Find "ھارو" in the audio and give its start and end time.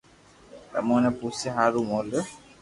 1.57-1.81